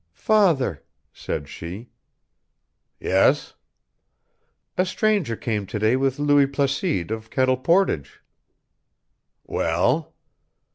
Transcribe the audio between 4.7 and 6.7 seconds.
"A stranger came to day with Louis